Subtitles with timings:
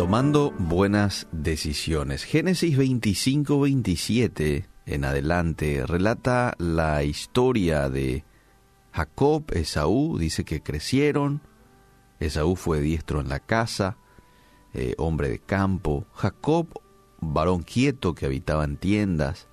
[0.00, 2.24] tomando buenas decisiones.
[2.24, 8.24] Génesis 25, 27 en adelante relata la historia de
[8.92, 11.42] Jacob, Esaú, dice que crecieron,
[12.18, 13.98] Esaú fue diestro en la casa,
[14.72, 16.68] eh, hombre de campo, Jacob,
[17.20, 19.48] varón quieto que habitaba en tiendas,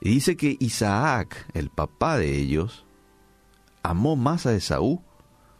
[0.00, 2.86] y dice que Isaac, el papá de ellos,
[3.82, 5.02] amó más a Esaú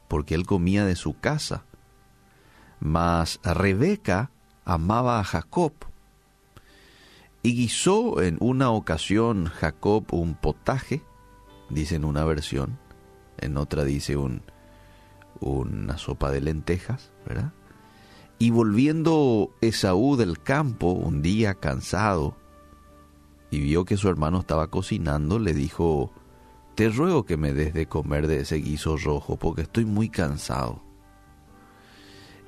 [0.09, 1.67] porque él comía de su casa
[2.81, 4.31] mas Rebeca
[4.65, 5.73] amaba a Jacob.
[7.43, 11.03] Y guisó en una ocasión Jacob un potaje,
[11.71, 12.79] dice en una versión,
[13.39, 14.43] en otra dice un,
[15.41, 17.53] una sopa de lentejas, ¿verdad?
[18.39, 22.37] Y volviendo Esaú del campo un día cansado
[23.51, 26.13] y vio que su hermano estaba cocinando, le dijo,
[26.75, 30.83] te ruego que me des de comer de ese guiso rojo porque estoy muy cansado.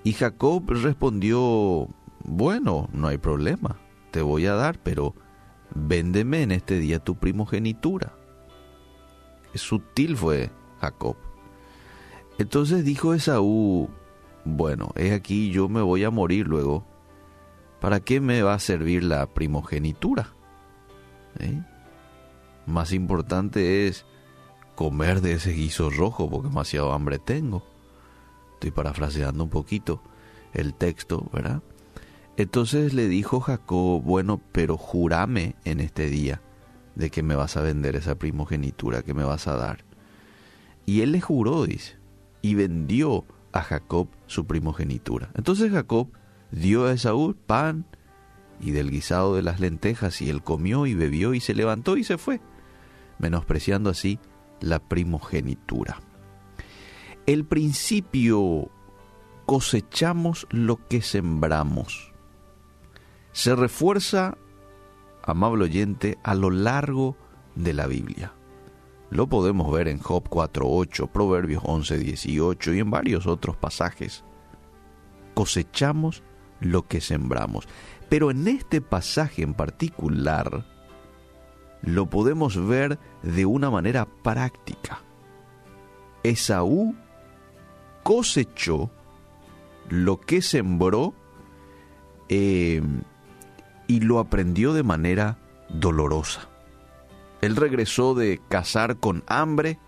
[0.08, 1.86] Y Jacob respondió,
[2.24, 3.76] bueno, no hay problema,
[4.10, 5.14] te voy a dar, pero
[5.74, 8.14] véndeme en este día tu primogenitura.
[9.54, 11.16] Sutil fue Jacob.
[12.38, 13.90] Entonces dijo Esaú,
[14.46, 16.86] bueno, es aquí yo me voy a morir luego.
[17.78, 20.32] ¿Para qué me va a servir la primogenitura?
[21.38, 21.62] ¿Eh?
[22.64, 24.06] Más importante es
[24.74, 27.62] comer de ese guiso rojo porque demasiado hambre tengo.
[28.58, 30.02] Estoy parafraseando un poquito
[30.52, 31.62] el texto, ¿verdad?
[32.36, 36.42] Entonces le dijo Jacob, bueno, pero jurame en este día
[36.96, 39.84] de que me vas a vender esa primogenitura que me vas a dar.
[40.86, 41.98] Y él le juró, dice,
[42.42, 45.30] y vendió a Jacob su primogenitura.
[45.36, 46.08] Entonces Jacob
[46.50, 47.86] dio a Esaú pan
[48.58, 52.02] y del guisado de las lentejas, y él comió y bebió y se levantó y
[52.02, 52.40] se fue,
[53.20, 54.18] menospreciando así
[54.60, 56.00] la primogenitura.
[57.28, 58.70] El principio
[59.44, 62.14] cosechamos lo que sembramos.
[63.32, 64.38] Se refuerza,
[65.22, 67.18] amable oyente, a lo largo
[67.54, 68.32] de la Biblia.
[69.10, 74.24] Lo podemos ver en Job 4.8, Proverbios 11.18 y en varios otros pasajes.
[75.34, 76.22] Cosechamos
[76.60, 77.68] lo que sembramos.
[78.08, 80.64] Pero en este pasaje en particular
[81.82, 85.02] lo podemos ver de una manera práctica.
[86.22, 86.96] Esaú
[88.08, 88.90] cosechó
[89.90, 91.12] lo que sembró
[92.30, 92.80] eh,
[93.86, 95.36] y lo aprendió de manera
[95.68, 96.48] dolorosa.
[97.42, 99.78] Él regresó de cazar con hambre,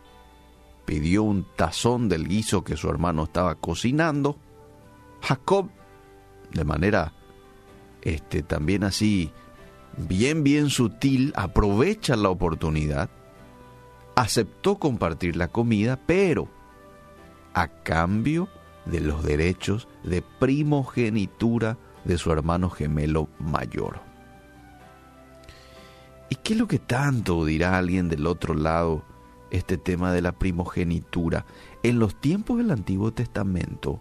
[0.85, 4.37] pidió un tazón del guiso que su hermano estaba cocinando.
[5.23, 5.71] Jacob,
[6.53, 7.15] de manera
[8.03, 9.33] este, también así,
[9.97, 13.09] bien, bien sutil, aprovecha la oportunidad,
[14.15, 16.60] aceptó compartir la comida, pero
[17.55, 18.49] a cambio
[18.87, 24.01] de los derechos de primogenitura de su hermano gemelo mayor.
[26.29, 29.05] ¿Y qué es lo que tanto dirá alguien del otro lado
[29.51, 31.45] este tema de la primogenitura?
[31.83, 34.01] En los tiempos del Antiguo Testamento,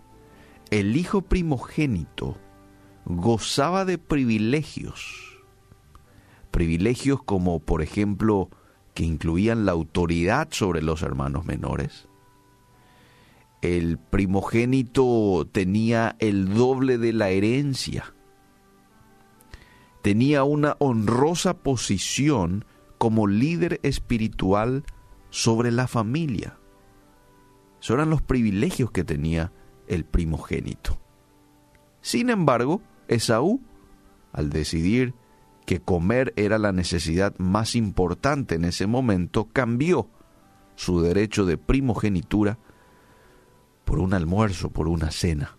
[0.69, 2.37] el hijo primogénito
[3.05, 5.39] gozaba de privilegios.
[6.51, 8.49] Privilegios como, por ejemplo,
[8.93, 12.08] que incluían la autoridad sobre los hermanos menores,
[13.61, 18.13] el primogénito tenía el doble de la herencia.
[20.01, 22.65] Tenía una honrosa posición
[22.97, 24.83] como líder espiritual
[25.29, 26.57] sobre la familia.
[27.81, 29.51] Esos eran los privilegios que tenía
[29.87, 30.99] el primogénito.
[32.01, 33.61] Sin embargo, Esaú,
[34.31, 35.13] al decidir
[35.65, 40.09] que comer era la necesidad más importante en ese momento, cambió
[40.75, 42.57] su derecho de primogenitura
[43.89, 45.57] por un almuerzo, por una cena.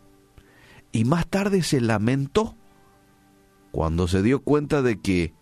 [0.93, 2.55] Y más tarde se lamentó
[3.73, 5.35] cuando se dio cuenta de que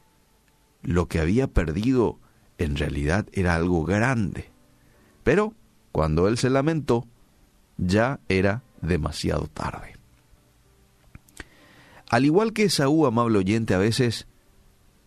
[0.80, 2.18] lo que había perdido
[2.56, 4.50] en realidad era algo grande.
[5.22, 5.52] Pero
[5.92, 7.06] cuando él se lamentó,
[7.76, 9.96] ya era demasiado tarde.
[12.08, 14.26] Al igual que Saúl, amable oyente, a veces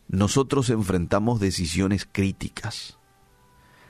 [0.07, 3.00] nosotros enfrentamos decisiones críticas.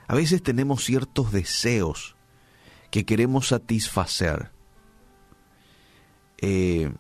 [0.08, 2.16] A veces tenemos ciertos deseos
[2.92, 4.52] que queremos satisfacer.
[6.40, 6.92] Eh,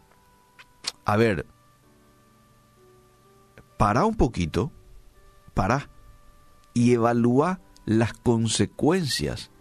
[1.05, 1.45] a ver,
[3.77, 4.71] para un poquito,
[5.53, 5.89] para
[6.73, 9.51] y evalúa las consecuencias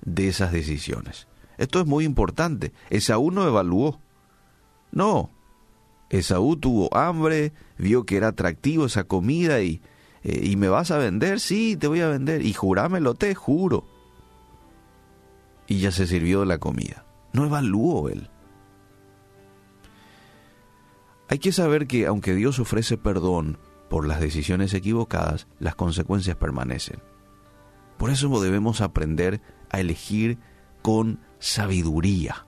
[0.00, 1.28] de esas decisiones.
[1.58, 2.72] Esto es muy importante.
[2.88, 4.00] Esaú no evaluó.
[4.90, 5.30] No.
[6.08, 9.82] Esaú tuvo hambre, vio que era atractivo esa comida y,
[10.22, 12.46] eh, y me vas a vender, sí, te voy a vender.
[12.46, 13.84] Y jurámelo, te juro
[15.66, 17.04] y ya se sirvió la comida.
[17.32, 18.30] No evaluó él.
[21.28, 23.58] Hay que saber que aunque Dios ofrece perdón
[23.88, 27.00] por las decisiones equivocadas, las consecuencias permanecen.
[27.96, 29.40] Por eso debemos aprender
[29.70, 30.38] a elegir
[30.82, 32.46] con sabiduría.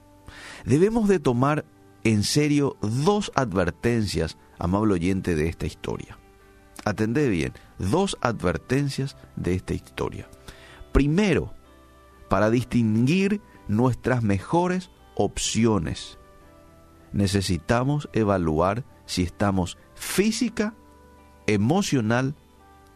[0.65, 1.65] Debemos de tomar
[2.05, 6.19] en serio dos advertencias, amable oyente, de esta historia.
[6.85, 10.29] Atended bien, dos advertencias de esta historia.
[10.93, 11.56] Primero,
[12.29, 16.19] para distinguir nuestras mejores opciones,
[17.13, 20.75] necesitamos evaluar si estamos física,
[21.47, 22.35] emocional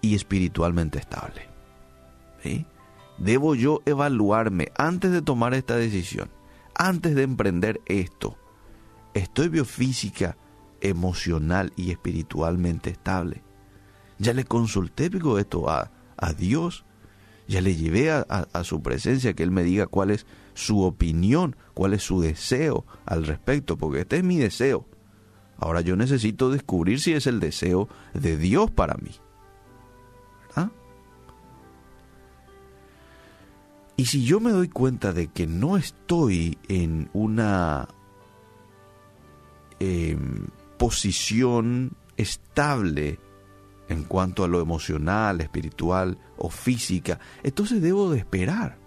[0.00, 1.48] y espiritualmente estable.
[3.18, 6.30] Debo yo evaluarme antes de tomar esta decisión,
[6.74, 8.38] antes de emprender esto.
[9.14, 10.36] ¿Estoy biofísica,
[10.80, 13.42] emocional y espiritualmente estable?
[14.18, 16.84] Ya le consulté digo, esto a, a Dios,
[17.50, 20.24] ya le llevé a, a, su presencia que Él me diga cuál es
[20.54, 24.86] su opinión, cuál es su deseo al respecto, porque este es mi deseo.
[25.58, 29.10] Ahora yo necesito descubrir si es el deseo de Dios para mí.
[34.00, 37.86] Y si yo me doy cuenta de que no estoy en una
[39.78, 40.46] em,
[40.78, 43.18] posición estable
[43.90, 48.78] en cuanto a lo emocional, espiritual o física, entonces debo de esperar.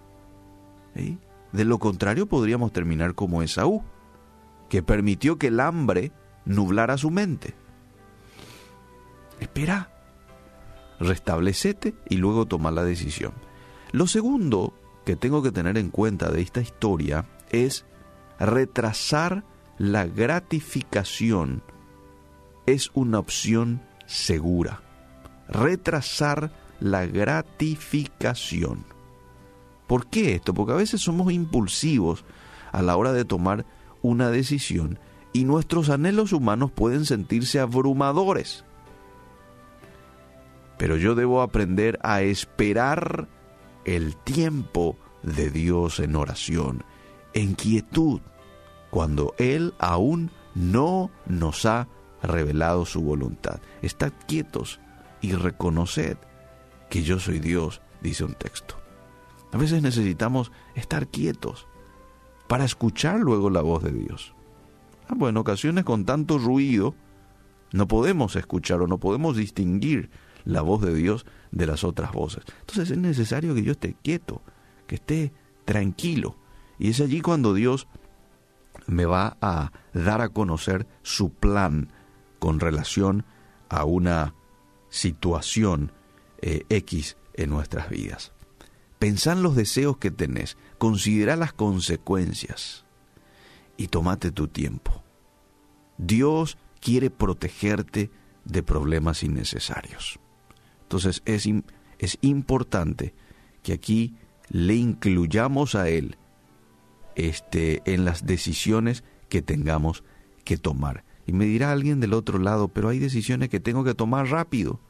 [1.52, 3.82] De lo contrario podríamos terminar como Esaú,
[4.70, 6.10] que permitió que el hambre
[6.46, 7.54] nublara su mente.
[9.40, 9.90] Espera,
[10.98, 13.34] restablecete y luego toma la decisión.
[13.92, 14.72] Lo segundo
[15.04, 17.84] que tengo que tener en cuenta de esta historia es
[18.40, 19.44] retrasar
[19.76, 21.62] la gratificación
[22.64, 24.83] es una opción segura
[25.48, 28.84] retrasar la gratificación.
[29.86, 30.54] ¿Por qué esto?
[30.54, 32.24] Porque a veces somos impulsivos
[32.72, 33.66] a la hora de tomar
[34.02, 34.98] una decisión
[35.32, 38.64] y nuestros anhelos humanos pueden sentirse abrumadores.
[40.78, 43.28] Pero yo debo aprender a esperar
[43.84, 46.84] el tiempo de Dios en oración,
[47.32, 48.20] en quietud,
[48.90, 51.88] cuando Él aún no nos ha
[52.22, 53.60] revelado su voluntad.
[53.82, 54.80] Estad quietos
[55.24, 56.18] y reconoced
[56.90, 58.76] que yo soy Dios, dice un texto.
[59.52, 61.66] A veces necesitamos estar quietos
[62.46, 64.34] para escuchar luego la voz de Dios.
[65.08, 66.94] Ah, bueno, en ocasiones con tanto ruido
[67.72, 70.10] no podemos escuchar o no podemos distinguir
[70.44, 72.44] la voz de Dios de las otras voces.
[72.60, 74.42] Entonces es necesario que yo esté quieto,
[74.86, 75.32] que esté
[75.64, 76.36] tranquilo.
[76.78, 77.88] Y es allí cuando Dios
[78.86, 81.88] me va a dar a conocer su plan
[82.38, 83.24] con relación
[83.70, 84.34] a una
[84.94, 85.92] situación
[86.40, 88.32] eh, X en nuestras vidas.
[88.98, 92.84] Pensá en los deseos que tenés, considera las consecuencias
[93.76, 95.02] y tomate tu tiempo.
[95.98, 98.10] Dios quiere protegerte
[98.44, 100.20] de problemas innecesarios.
[100.82, 101.48] Entonces es,
[101.98, 103.14] es importante
[103.62, 104.14] que aquí
[104.48, 106.18] le incluyamos a Él
[107.16, 110.04] este, en las decisiones que tengamos
[110.44, 111.04] que tomar.
[111.26, 114.80] Y me dirá alguien del otro lado, pero hay decisiones que tengo que tomar rápido.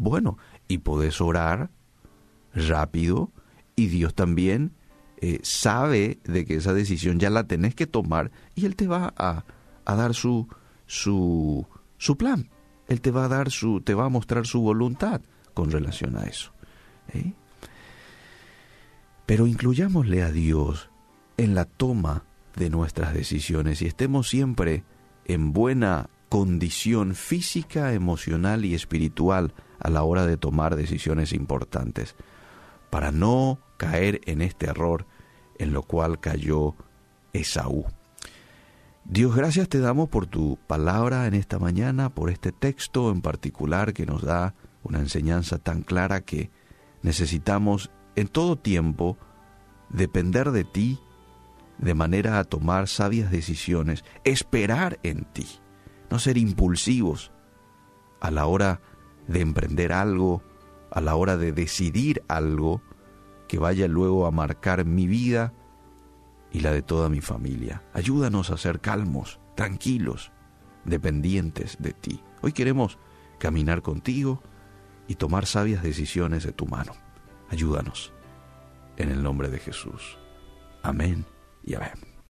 [0.00, 1.70] Bueno, y podés orar
[2.54, 3.32] rápido
[3.74, 4.72] y Dios también
[5.16, 9.12] eh, sabe de que esa decisión ya la tenés que tomar y Él te va
[9.16, 9.44] a,
[9.84, 10.46] a dar su,
[10.86, 12.48] su, su plan.
[12.86, 15.20] Él te va a dar su, te va a mostrar su voluntad
[15.52, 16.52] con relación a eso.
[17.12, 17.32] ¿eh?
[19.26, 20.90] Pero incluyámosle a Dios
[21.36, 22.22] en la toma
[22.54, 24.84] de nuestras decisiones y estemos siempre
[25.24, 32.16] en buena condición física, emocional y espiritual a la hora de tomar decisiones importantes,
[32.90, 35.06] para no caer en este error
[35.58, 36.74] en lo cual cayó
[37.32, 37.86] Esaú.
[39.04, 43.94] Dios, gracias te damos por tu palabra en esta mañana, por este texto en particular
[43.94, 46.50] que nos da una enseñanza tan clara que
[47.02, 49.16] necesitamos en todo tiempo
[49.88, 50.98] depender de ti
[51.78, 55.46] de manera a tomar sabias decisiones, esperar en ti,
[56.10, 57.32] no ser impulsivos
[58.20, 58.80] a la hora
[59.28, 60.42] de emprender algo,
[60.90, 62.82] a la hora de decidir algo
[63.46, 65.52] que vaya luego a marcar mi vida
[66.50, 67.82] y la de toda mi familia.
[67.92, 70.32] Ayúdanos a ser calmos, tranquilos,
[70.84, 72.22] dependientes de ti.
[72.40, 72.98] Hoy queremos
[73.38, 74.42] caminar contigo
[75.06, 76.92] y tomar sabias decisiones de tu mano.
[77.50, 78.12] Ayúdanos.
[78.96, 80.18] En el nombre de Jesús.
[80.82, 81.24] Amén
[81.62, 82.07] y amén.